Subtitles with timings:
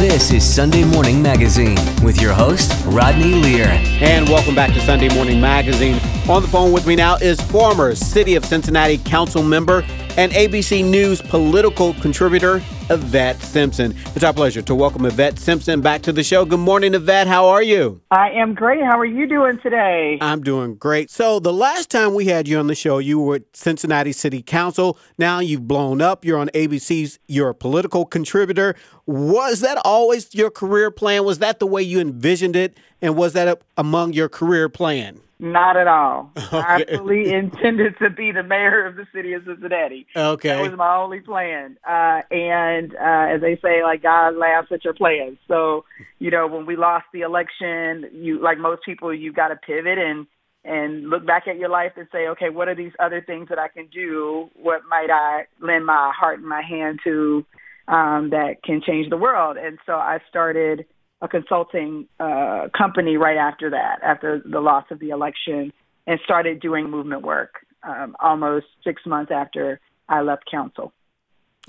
[0.00, 3.66] This is Sunday Morning Magazine with your host, Rodney Lear.
[4.00, 6.00] And welcome back to Sunday Morning Magazine.
[6.26, 9.84] On the phone with me now is former City of Cincinnati Council member
[10.16, 13.94] and ABC News political contributor, Yvette Simpson.
[14.14, 16.44] It's our pleasure to welcome Yvette Simpson back to the show.
[16.44, 17.26] Good morning, Yvette.
[17.26, 18.00] How are you?
[18.10, 18.82] I am great.
[18.82, 20.18] How are you doing today?
[20.20, 21.10] I'm doing great.
[21.10, 24.42] So, the last time we had you on the show, you were at Cincinnati City
[24.42, 24.98] Council.
[25.18, 26.24] Now you've blown up.
[26.24, 28.74] You're on ABC's, you're a political contributor.
[29.06, 31.24] Was that always your career plan?
[31.24, 32.76] Was that the way you envisioned it?
[33.00, 35.20] And was that among your career plan?
[35.40, 36.32] Not at all.
[36.50, 36.84] Okay.
[36.92, 40.06] I fully intended to be the mayor of the city of Cincinnati.
[40.16, 40.48] Okay.
[40.48, 41.78] That was my only plan.
[41.88, 45.38] Uh, and uh, as they say, like God laughs at your plans.
[45.46, 45.84] So,
[46.18, 49.98] you know, when we lost the election, you like most people, you got to pivot
[49.98, 50.26] and
[50.64, 53.58] and look back at your life and say, okay, what are these other things that
[53.58, 54.50] I can do?
[54.54, 57.46] What might I lend my heart and my hand to
[57.86, 59.56] um, that can change the world?
[59.56, 60.84] And so I started
[61.22, 65.72] a consulting uh, company right after that, after the loss of the election,
[66.06, 70.92] and started doing movement work um, almost six months after I left council.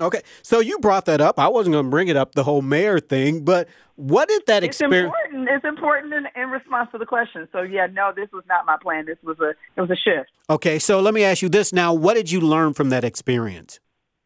[0.00, 1.38] Okay, so you brought that up.
[1.38, 4.64] I wasn't going to bring it up, the whole mayor thing, but what did that
[4.64, 5.12] experience?
[5.14, 5.48] It's important.
[5.48, 7.46] It's important in, in, response to the question.
[7.52, 9.04] So yeah, no, this was not my plan.
[9.04, 10.30] This was a it was a shift.
[10.48, 13.80] Okay, so let me ask you this now: What did you learn from that experience?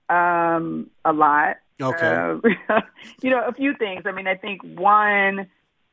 [0.08, 1.56] Um, a lot.
[1.80, 2.38] Okay.
[2.68, 2.80] Uh,
[3.22, 4.02] you know, a few things.
[4.06, 5.46] I mean, I think one,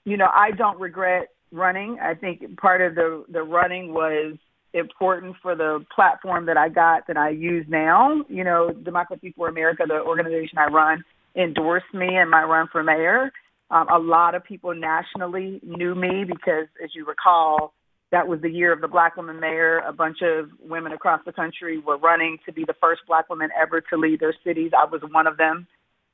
[0.06, 1.98] you know, I don't regret running.
[2.02, 4.38] I think part of the the running was
[4.74, 8.24] important for the platform that I got that I use now.
[8.28, 11.04] You know, Democracy for America, the organization I run,
[11.36, 13.32] endorsed me in my run for mayor.
[13.70, 17.74] Um, a lot of people nationally knew me because, as you recall,
[18.14, 19.80] that was the year of the black woman mayor.
[19.80, 23.50] A bunch of women across the country were running to be the first black woman
[23.60, 24.72] ever to lead their cities.
[24.78, 25.66] I was one of them.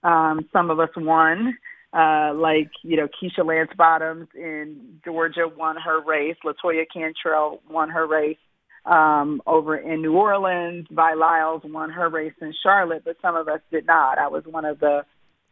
[0.02, 1.58] Um, some of us won,
[1.92, 6.38] uh, like, you know, Keisha Lance Bottoms in Georgia won her race.
[6.46, 8.38] Latoya Cantrell won her race.
[8.86, 13.50] Um, over in New Orleans, Vi Lyles won her race in Charlotte, but some of
[13.50, 14.18] us did not.
[14.18, 15.04] I was one of the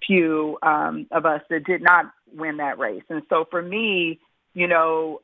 [0.05, 3.03] few um, of us that did not win that race.
[3.09, 4.21] And so for me,
[4.53, 5.19] you know,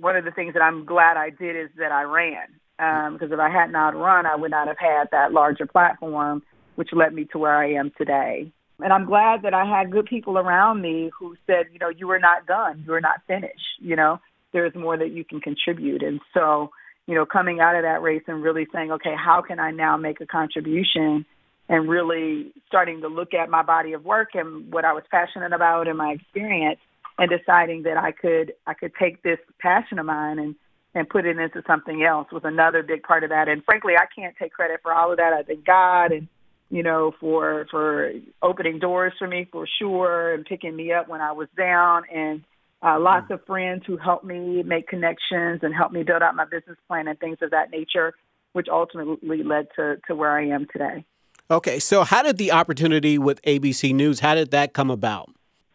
[0.00, 2.46] one of the things that I'm glad I did is that I ran.
[2.78, 6.42] Because um, if I had not run, I would not have had that larger platform,
[6.74, 8.50] which led me to where I am today.
[8.80, 12.10] And I'm glad that I had good people around me who said, you know, you
[12.10, 13.78] are not done, you are not finished.
[13.78, 14.20] You know,
[14.52, 16.02] there's more that you can contribute.
[16.02, 16.70] And so,
[17.06, 19.96] you know, coming out of that race and really saying, okay, how can I now
[19.96, 21.24] make a contribution?
[21.68, 25.52] And really starting to look at my body of work and what I was passionate
[25.52, 26.80] about and my experience
[27.18, 30.54] and deciding that I could I could take this passion of mine and
[30.94, 33.48] and put it into something else was another big part of that.
[33.48, 35.32] And frankly, I can't take credit for all of that.
[35.32, 36.28] I thank God and
[36.70, 38.12] you know for for
[38.42, 42.42] opening doors for me for sure and picking me up when I was down and
[42.82, 46.44] uh, lots of friends who helped me make connections and helped me build out my
[46.44, 48.12] business plan and things of that nature,
[48.54, 51.04] which ultimately led to to where I am today.
[51.50, 54.20] Okay, so how did the opportunity with ABC News?
[54.20, 55.30] How did that come about?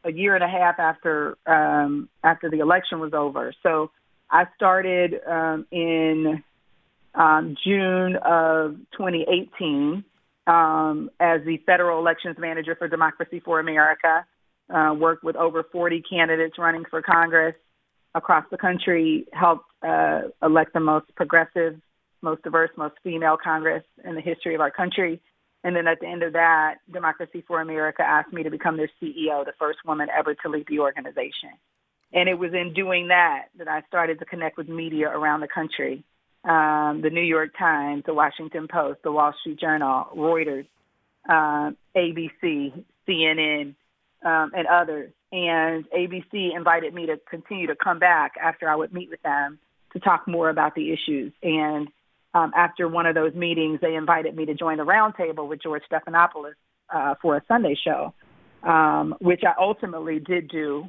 [0.08, 3.54] A year and a half after um, after the election was over.
[3.62, 3.92] So
[4.32, 6.44] I started um, in
[7.14, 10.04] um, June of 2018
[10.48, 14.26] um, as the federal elections manager for Democracy for America.
[14.74, 17.56] Uh, worked with over 40 candidates running for Congress
[18.14, 19.26] across the country.
[19.32, 21.80] Helped uh, elect the most progressive,
[22.22, 25.22] most diverse, most female Congress in the history of our country.
[25.64, 28.90] And then at the end of that, Democracy for America asked me to become their
[29.02, 31.52] CEO, the first woman ever to lead the organization.
[32.14, 35.48] And it was in doing that that I started to connect with media around the
[35.48, 36.04] country
[36.48, 40.66] um, the New York Times, the Washington Post, the Wall Street Journal, Reuters,
[41.28, 43.76] uh, ABC, CNN,
[44.24, 45.12] um, and others.
[45.32, 49.60] And ABC invited me to continue to come back after I would meet with them
[49.92, 51.34] to talk more about the issues.
[51.44, 51.90] And
[52.38, 55.84] um, after one of those meetings, they invited me to join the roundtable with George
[55.92, 56.54] Stephanopoulos
[56.94, 58.14] uh, for a Sunday show,
[58.64, 60.88] um, which I ultimately did do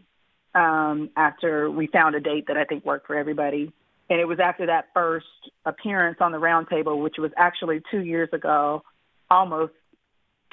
[0.54, 3.72] um, after we found a date that I think worked for everybody.
[4.10, 5.26] And it was after that first
[5.64, 8.82] appearance on the roundtable, which was actually two years ago,
[9.30, 9.72] almost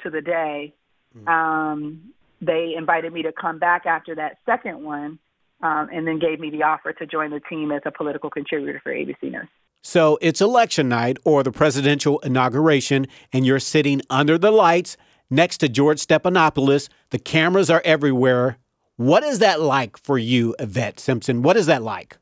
[0.02, 0.74] to the day.
[1.16, 1.28] Mm-hmm.
[1.28, 5.18] Um, they invited me to come back after that second one,
[5.62, 8.80] um, and then gave me the offer to join the team as a political contributor
[8.82, 9.48] for ABC News.
[9.86, 14.96] So it's election night or the presidential inauguration, and you're sitting under the lights
[15.30, 16.88] next to George Stephanopoulos.
[17.10, 18.58] The cameras are everywhere.
[18.96, 21.42] What is that like for you, Yvette Simpson?
[21.42, 22.16] What is that like?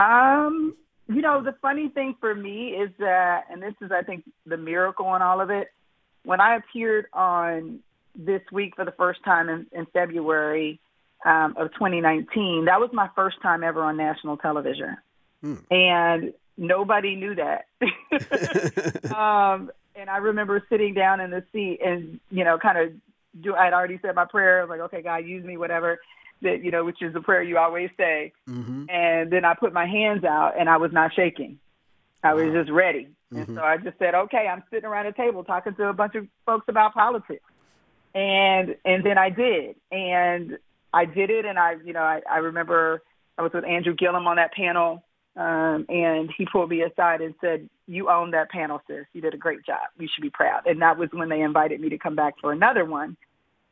[0.00, 0.74] Um,
[1.06, 4.56] you know, the funny thing for me is that, and this is, I think, the
[4.56, 5.68] miracle in all of it.
[6.24, 7.78] When I appeared on
[8.16, 10.80] this week for the first time in, in February
[11.24, 12.64] um, of 2019.
[12.64, 14.96] That was my first time ever on national television,
[15.40, 15.54] hmm.
[15.70, 17.66] and nobody knew that.
[19.14, 22.92] um, and I remember sitting down in the seat and you know, kind of
[23.40, 23.54] do.
[23.54, 24.60] I'd already said my prayer.
[24.60, 26.00] I was like, okay, God, use me, whatever.
[26.42, 28.32] That you know, which is the prayer you always say.
[28.48, 28.86] Mm-hmm.
[28.88, 31.58] And then I put my hands out, and I was not shaking.
[32.22, 33.08] I was just ready.
[33.32, 33.36] Mm-hmm.
[33.36, 36.14] And so I just said, okay, I'm sitting around a table talking to a bunch
[36.14, 37.44] of folks about politics.
[38.14, 39.76] And and then I did.
[39.90, 40.58] And
[40.92, 43.02] I did it and I you know, I, I remember
[43.36, 45.04] I was with Andrew Gillum on that panel,
[45.36, 49.06] um, and he pulled me aside and said, You own that panel, sis.
[49.12, 49.88] You did a great job.
[49.98, 50.66] You should be proud.
[50.66, 53.16] And that was when they invited me to come back for another one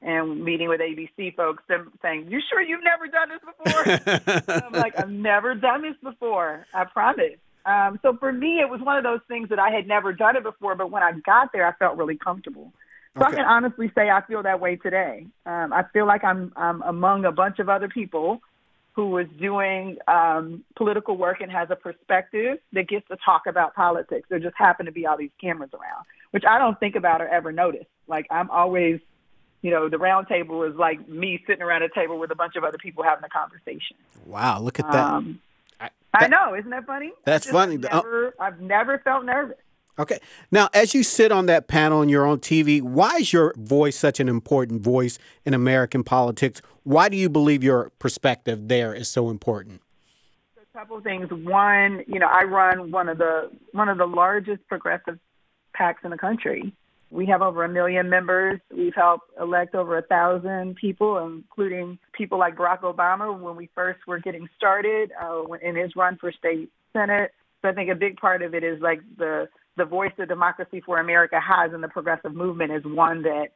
[0.01, 4.73] and meeting with ABC folks, them saying, "You sure you've never done this before?" I'm
[4.73, 6.67] like, "I've never done this before.
[6.75, 9.87] I promise." Um, so for me, it was one of those things that I had
[9.87, 12.73] never done it before, but when I got there, I felt really comfortable.
[13.17, 13.35] So okay.
[13.35, 15.27] I can honestly say I feel that way today.
[15.47, 18.41] Um, I feel like I'm, I'm among a bunch of other people
[18.95, 23.75] who was doing um, political work and has a perspective that gets to talk about
[23.75, 24.27] politics.
[24.29, 27.29] There just happen to be all these cameras around, which I don't think about or
[27.29, 27.87] ever notice.
[28.07, 29.01] Like I'm always,
[29.63, 32.57] you know, the round table is like me sitting around a table with a bunch
[32.57, 33.97] of other people having a conversation.
[34.27, 35.05] Wow, look at that.
[35.05, 35.41] Um,
[35.81, 37.13] I i know, isn't that funny?
[37.25, 37.79] That's funny.
[37.79, 39.57] Never, I've never felt nervous.
[39.99, 40.19] Okay.
[40.51, 43.97] Now, as you sit on that panel and you're on TV, why is your voice
[43.97, 46.63] such an important voice in American politics?
[46.83, 49.83] Why do you believe your perspective there is so important?
[50.57, 51.31] A couple of things.
[51.31, 55.19] One, you know, I run one of the one of the largest progressive
[55.79, 56.73] PACs in the country.
[57.11, 58.59] We have over a million members.
[58.75, 64.01] We've helped elect over a thousand people, including people like Barack Obama when we first
[64.07, 67.33] were getting started uh, in his run for state senate.
[67.61, 70.83] So I think a big part of it is like the the voice that Democracy
[70.85, 73.49] for America has in the progressive movement is one that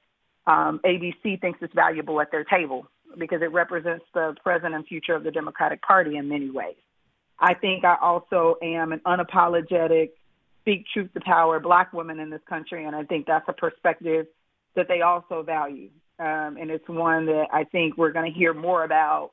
[0.46, 2.86] um, ABC thinks is valuable at their table
[3.18, 6.76] because it represents the present and future of the Democratic Party in many ways.
[7.38, 10.10] I think I also am an unapologetic
[10.62, 14.26] speak truth to power black woman in this country, and I think that's a perspective
[14.74, 15.90] that they also value.
[16.18, 19.32] Um, and it's one that I think we're going to hear more about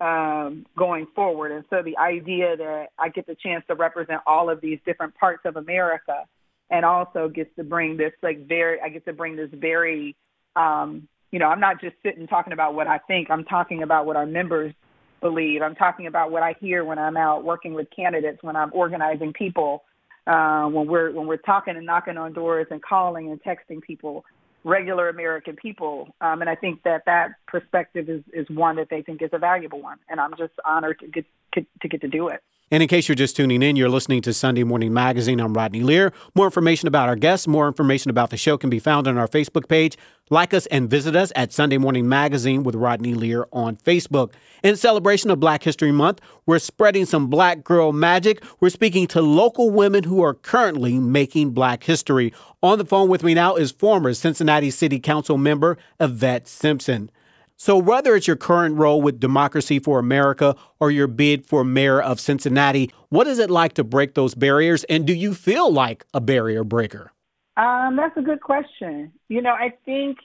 [0.00, 1.52] um, going forward.
[1.52, 5.14] And so the idea that I get the chance to represent all of these different
[5.14, 6.26] parts of America
[6.70, 10.14] and also gets to bring this like very, I get to bring this very,
[10.54, 14.06] um, you know, I'm not just sitting talking about what I think, I'm talking about
[14.06, 14.72] what our members
[15.20, 15.62] believe.
[15.62, 19.32] I'm talking about what I hear when I'm out working with candidates, when I'm organizing
[19.32, 19.84] people,
[20.26, 24.24] uh, when we're when we're talking and knocking on doors and calling and texting people,
[24.64, 26.14] regular American people.
[26.20, 29.38] Um, and I think that that perspective is is one that they think is a
[29.38, 29.98] valuable one.
[30.08, 32.42] And I'm just honored to get to get to do it.
[32.70, 35.40] And in case you're just tuning in, you're listening to Sunday Morning Magazine.
[35.40, 36.12] I'm Rodney Lear.
[36.34, 39.26] More information about our guests, more information about the show can be found on our
[39.26, 39.96] Facebook page.
[40.28, 44.34] Like us and visit us at Sunday Morning Magazine with Rodney Lear on Facebook.
[44.62, 48.44] In celebration of Black History Month, we're spreading some black girl magic.
[48.60, 52.34] We're speaking to local women who are currently making black history.
[52.62, 57.10] On the phone with me now is former Cincinnati City Council member Yvette Simpson.
[57.60, 62.00] So, whether it's your current role with Democracy for America or your bid for mayor
[62.00, 64.84] of Cincinnati, what is it like to break those barriers?
[64.84, 67.10] And do you feel like a barrier breaker?
[67.56, 69.10] Um, that's a good question.
[69.28, 70.18] You know, I think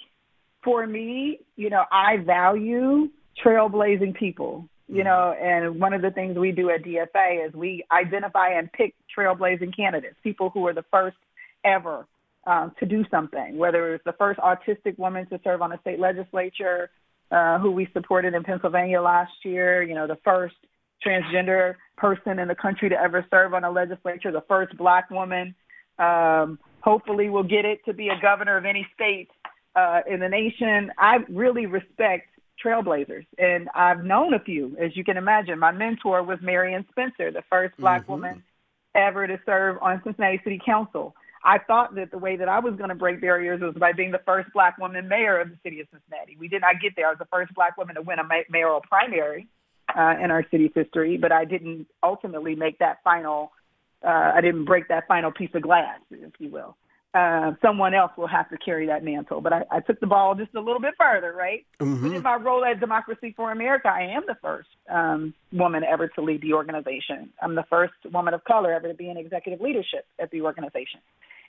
[0.63, 3.09] for me, you know, I value
[3.43, 5.05] trailblazing people, you mm-hmm.
[5.05, 8.93] know, and one of the things we do at DFA is we identify and pick
[9.17, 11.17] trailblazing candidates, people who are the first
[11.65, 12.05] ever
[12.45, 15.99] um, to do something, whether it's the first autistic woman to serve on a state
[15.99, 16.91] legislature,
[17.33, 20.55] uh, who we supported in Pennsylvania last year, you know, the first
[21.05, 25.55] transgender person in the country to ever serve on a legislature, the first black woman.
[25.97, 29.29] Um, hopefully, we'll get it to be a governor of any state
[29.75, 30.91] uh, in the nation.
[30.97, 32.27] I really respect
[32.63, 35.57] trailblazers, and I've known a few, as you can imagine.
[35.57, 38.11] My mentor was Marian Spencer, the first black mm-hmm.
[38.11, 38.43] woman
[38.93, 41.15] ever to serve on Cincinnati City Council.
[41.43, 44.11] I thought that the way that I was going to break barriers was by being
[44.11, 46.37] the first black woman mayor of the city of Cincinnati.
[46.39, 47.07] We did not get there.
[47.07, 49.47] I was the first black woman to win a mayoral primary
[49.93, 53.51] uh, in our city's history, but I didn't ultimately make that final.
[54.01, 56.77] Uh, I didn't break that final piece of glass, if you will.
[57.13, 59.39] Uh, someone else will have to carry that mantle.
[59.39, 61.63] But I, I took the ball just a little bit further, right?
[61.79, 62.15] Mm-hmm.
[62.15, 66.21] In my role at Democracy for America, I am the first um, woman ever to
[66.21, 67.29] lead the organization.
[67.39, 71.01] I'm the first woman of color ever to be in executive leadership at the organization.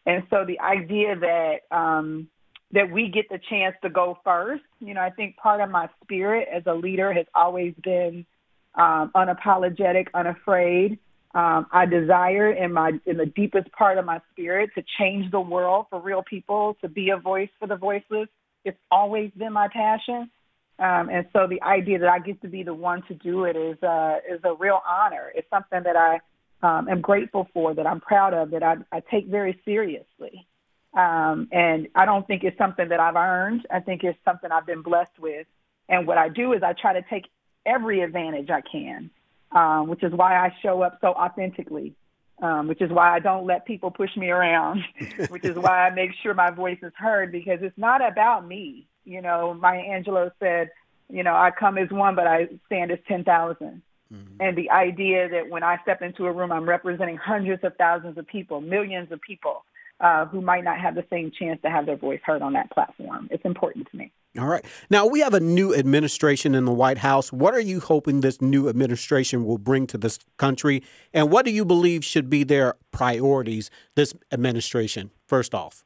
[0.07, 2.29] And so the idea that um,
[2.73, 5.89] that we get the chance to go first, you know, I think part of my
[6.03, 8.27] spirit as a leader has always been
[8.75, 10.99] um, unapologetic, unafraid.
[11.35, 15.41] Um, I desire in my in the deepest part of my spirit to change the
[15.41, 18.29] world for real people, to be a voice for the voiceless,
[18.65, 20.31] it's always been my passion.
[20.79, 23.57] Um, and so the idea that I get to be the one to do it
[23.57, 25.31] is uh, is a real honor.
[25.35, 26.21] It's something that I
[26.65, 30.47] um, am grateful for, that I'm proud of, that I, I take very seriously.
[30.95, 33.67] Um, and I don't think it's something that I've earned.
[33.71, 35.47] I think it's something I've been blessed with.
[35.91, 37.27] And what I do is I try to take
[37.67, 39.11] every advantage I can,
[39.53, 41.95] um, which is why I show up so authentically,
[42.41, 44.83] um, which is why I don't let people push me around,
[45.29, 48.87] which is why I make sure my voice is heard because it's not about me.
[49.05, 50.71] You know, Maya Angelou said,
[51.11, 53.83] you know, I come as one, but I stand as 10,000.
[54.15, 54.37] Mm-hmm.
[54.41, 58.19] And the idea that when I step into a room, I'm representing hundreds of thousands
[58.19, 59.65] of people, millions of people
[60.01, 62.71] uh, who might not have the same chance to have their voice heard on that
[62.71, 63.29] platform.
[63.31, 64.13] It's important to me.
[64.39, 64.65] All right.
[64.91, 67.33] Now, we have a new administration in the White House.
[67.33, 70.83] What are you hoping this new administration will bring to this country?
[71.13, 75.85] And what do you believe should be their priorities this administration, first off?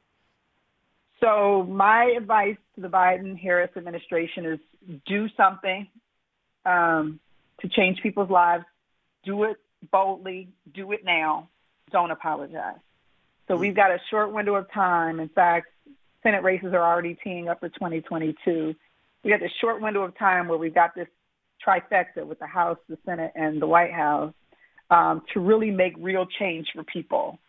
[1.19, 4.59] So, my advice to the Biden Harris administration is
[5.05, 5.87] do something.
[6.65, 7.19] Um,
[7.61, 8.65] to change people's lives.
[9.23, 9.57] Do it
[9.91, 10.49] boldly.
[10.73, 11.49] Do it now.
[11.91, 12.77] Don't apologize.
[13.47, 15.19] So we've got a short window of time.
[15.19, 15.67] In fact,
[16.21, 18.75] Senate races are already teeing up for 2022.
[19.23, 21.07] We got this short window of time where we've got this
[21.65, 24.33] trifecta with the House, the Senate, and the White House
[24.89, 27.39] um, to really make real change for people.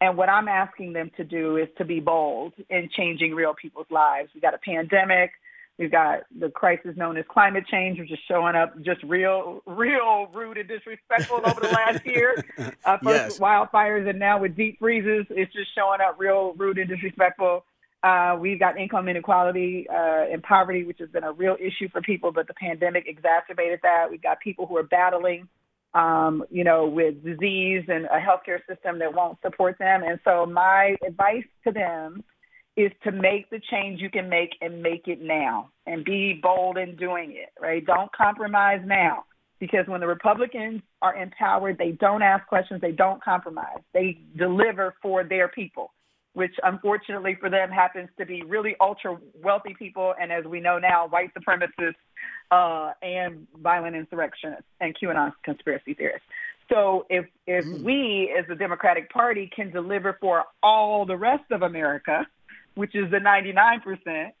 [0.00, 3.90] And what I'm asking them to do is to be bold in changing real people's
[3.90, 4.30] lives.
[4.34, 5.32] We got a pandemic.
[5.80, 10.26] We've got the crisis known as climate change, which is showing up just real, real
[10.34, 12.44] rude and disrespectful over the last year.
[12.84, 13.38] Uh, first yes.
[13.38, 17.64] wildfires, and now with deep freezes, it's just showing up real rude and disrespectful.
[18.02, 22.00] Uh, we've got income inequality uh, and poverty, which has been a real issue for
[22.00, 24.10] people, but the pandemic exacerbated that.
[24.10, 25.48] We've got people who are battling,
[25.94, 30.02] um, you know, with disease and a healthcare system that won't support them.
[30.02, 32.24] And so, my advice to them
[32.80, 36.78] is to make the change you can make and make it now and be bold
[36.78, 37.84] in doing it, right?
[37.84, 39.24] Don't compromise now
[39.58, 43.78] because when the Republicans are empowered, they don't ask questions, they don't compromise.
[43.92, 45.92] They deliver for their people,
[46.32, 50.78] which unfortunately for them happens to be really ultra wealthy people and as we know
[50.78, 51.94] now, white supremacists
[52.50, 56.26] uh, and violent insurrectionists and QAnon conspiracy theorists.
[56.72, 57.82] So if if mm.
[57.82, 62.26] we as the Democratic Party can deliver for all the rest of America,
[62.74, 64.32] which is the 99%,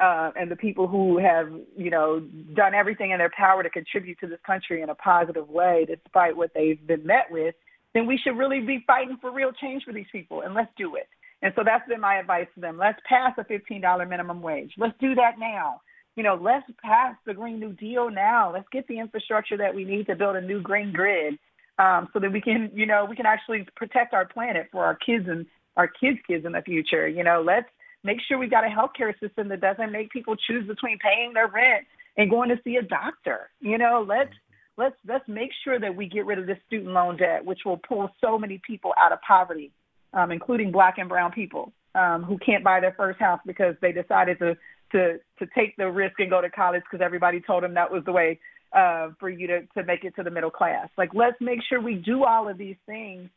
[0.00, 2.20] uh, and the people who have, you know,
[2.54, 6.36] done everything in their power to contribute to this country in a positive way, despite
[6.36, 7.54] what they've been met with,
[7.92, 10.96] then we should really be fighting for real change for these people, and let's do
[10.96, 11.08] it.
[11.42, 12.78] And so that's been my advice to them.
[12.78, 14.72] Let's pass a $15 minimum wage.
[14.78, 15.80] Let's do that now.
[16.16, 18.52] You know, let's pass the Green New Deal now.
[18.52, 21.38] Let's get the infrastructure that we need to build a new green grid
[21.78, 24.94] um, so that we can, you know, we can actually protect our planet for our
[24.94, 25.46] kids and
[25.76, 27.08] our kids' kids in the future.
[27.08, 27.68] You know, let's
[28.04, 31.48] make sure we've got a healthcare system that doesn't make people choose between paying their
[31.48, 31.86] rent
[32.16, 33.50] and going to see a doctor.
[33.60, 34.32] You know, let's
[34.76, 37.78] let's let's make sure that we get rid of this student loan debt, which will
[37.78, 39.72] pull so many people out of poverty,
[40.14, 43.92] um, including black and brown people um, who can't buy their first house because they
[43.92, 44.56] decided to
[44.92, 48.04] to to take the risk and go to college because everybody told them that was
[48.04, 48.38] the way
[48.72, 50.88] uh, for you to to make it to the middle class.
[50.96, 53.28] Like, let's make sure we do all of these things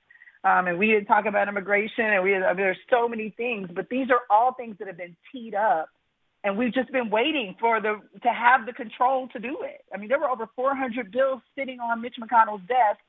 [0.44, 3.70] um, and we didn't talk about immigration, and we I mean, there's so many things,
[3.74, 5.90] but these are all things that have been teed up,
[6.44, 9.84] and we've just been waiting for the to have the control to do it.
[9.94, 13.00] I mean, there were over 400 bills sitting on Mitch McConnell's desk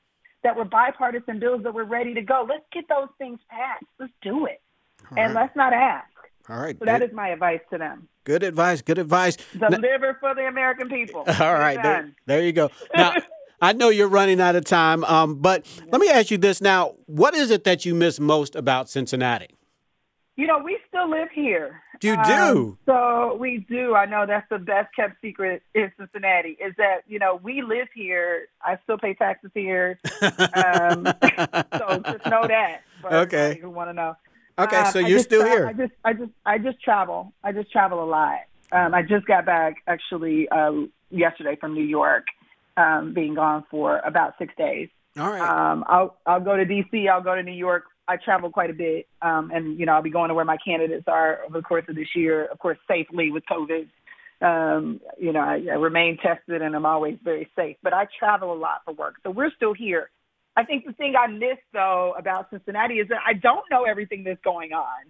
[0.45, 2.47] that were bipartisan bills that were ready to go.
[2.49, 3.85] Let's get those things passed.
[3.99, 4.63] Let's do it,
[5.11, 5.43] all and right.
[5.43, 6.09] let's not ask.
[6.49, 6.79] All right.
[6.79, 8.09] So that is my advice to them.
[8.25, 8.83] Good advice.
[8.83, 9.37] Good advice.
[9.53, 11.21] Deliver now, for the American people.
[11.41, 11.83] All right.
[11.83, 12.71] There, there, you go.
[12.95, 13.15] Now,
[13.65, 16.97] I know you're running out of time, um, but let me ask you this now:
[17.07, 19.57] What is it that you miss most about Cincinnati?
[20.37, 21.81] You know, we still live here.
[22.03, 22.33] You do.
[22.33, 23.95] Um, so we do.
[23.95, 27.89] I know that's the best kept secret in Cincinnati is that you know we live
[27.95, 28.49] here.
[28.61, 29.99] I still pay taxes here.
[30.21, 31.07] um,
[31.79, 32.83] so just know that.
[33.05, 33.59] okay.
[33.63, 34.15] Who want to know?
[34.59, 35.67] Okay, um, so you're still here.
[35.67, 37.33] I just, I just, I just travel.
[37.43, 38.41] I just travel a lot.
[38.73, 40.73] Um, I just got back actually uh,
[41.11, 42.27] yesterday from New York,
[42.77, 44.89] um, being gone for about six days.
[45.19, 45.41] All right.
[45.41, 47.09] Um, I'll I'll go to D.C.
[47.09, 47.85] I'll go to New York.
[48.07, 50.59] I travel quite a bit, um, and you know I'll be going to where my
[50.65, 52.47] candidates are over the course of this year.
[52.47, 53.89] Of course, safely with COVID.
[54.43, 57.77] Um, you know, I, I remain tested, and I'm always very safe.
[57.83, 60.11] But I travel a lot for work, so we're still here.
[60.57, 64.25] I think the thing I miss though about Cincinnati is that I don't know everything
[64.25, 65.07] that's going on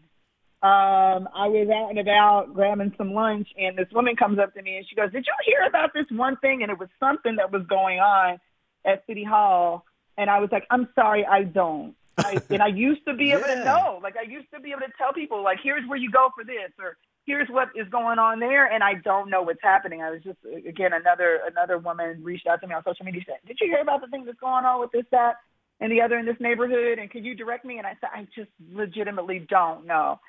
[0.65, 4.63] um, I was out and about grabbing some lunch, and this woman comes up to
[4.63, 7.37] me and she goes, "Did you hear about this one thing?" And it was something
[7.37, 8.39] that was going on
[8.87, 9.85] at City Hall,
[10.17, 13.47] and I was like, "I'm sorry, I don't." I, and I used to be able
[13.47, 13.57] yeah.
[13.57, 16.11] to know, like I used to be able to tell people, like, "Here's where you
[16.11, 19.63] go for this," or here's what is going on there, and I don't know what's
[19.63, 20.01] happening.
[20.01, 23.47] I was just again another another woman reached out to me on social media said,
[23.47, 25.35] "Did you hear about the thing that's going on with this that
[25.81, 26.99] and the other in this neighborhood?
[26.99, 30.21] And could you direct me?" And I said, "I just legitimately don't know."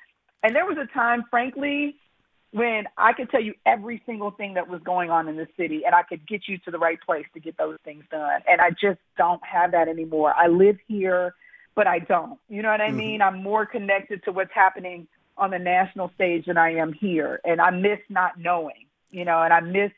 [0.42, 1.96] And there was a time, frankly,
[2.52, 5.82] when I could tell you every single thing that was going on in the city,
[5.84, 8.40] and I could get you to the right place to get those things done.
[8.48, 10.32] And I just don't have that anymore.
[10.34, 11.34] I live here,
[11.74, 12.38] but I don't.
[12.48, 12.96] You know what I mm-hmm.
[12.96, 13.22] mean?
[13.22, 17.40] I'm more connected to what's happening on the national stage than I am here.
[17.44, 19.90] And I miss not knowing, you know, and I miss,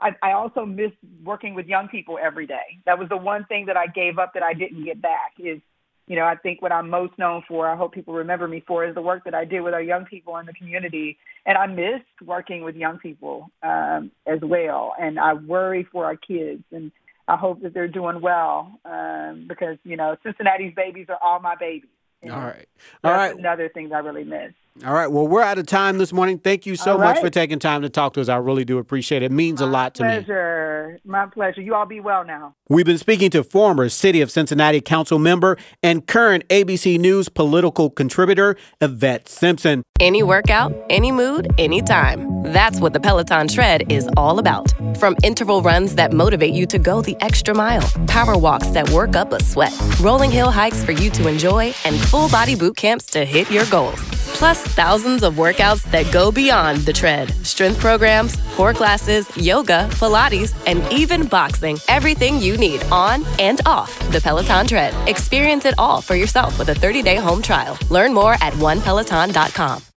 [0.00, 0.92] I, I also miss
[1.24, 2.78] working with young people every day.
[2.86, 5.60] That was the one thing that I gave up that I didn't get back is,
[6.08, 8.84] you know, I think what I'm most known for, I hope people remember me for,
[8.84, 11.18] is the work that I did with our young people in the community.
[11.44, 14.94] And I missed working with young people um, as well.
[14.98, 16.64] And I worry for our kids.
[16.72, 16.90] And
[17.28, 21.56] I hope that they're doing well um, because, you know, Cincinnati's babies are all my
[21.56, 21.90] babies.
[22.24, 22.68] All right.
[23.04, 23.36] All right.
[23.36, 24.52] Another thing I really miss.
[24.86, 25.08] All right.
[25.08, 26.38] Well, we're out of time this morning.
[26.38, 27.14] Thank you so right.
[27.14, 28.28] much for taking time to talk to us.
[28.28, 29.26] I really do appreciate it.
[29.26, 30.08] It means My a lot to me.
[30.08, 30.98] My pleasure.
[31.04, 31.60] My pleasure.
[31.60, 32.54] You all be well now.
[32.68, 37.90] We've been speaking to former City of Cincinnati Council member and current ABC News political
[37.90, 39.82] contributor, Yvette Simpson.
[39.98, 42.27] Any workout, any mood, anytime.
[42.44, 44.72] That's what the Peloton Tread is all about.
[44.98, 49.16] From interval runs that motivate you to go the extra mile, power walks that work
[49.16, 53.06] up a sweat, rolling hill hikes for you to enjoy, and full body boot camps
[53.06, 54.00] to hit your goals.
[54.38, 60.54] Plus, thousands of workouts that go beyond the tread strength programs, core classes, yoga, Pilates,
[60.66, 61.78] and even boxing.
[61.88, 64.94] Everything you need on and off the Peloton Tread.
[65.08, 67.76] Experience it all for yourself with a 30 day home trial.
[67.90, 69.87] Learn more at onepeloton.com.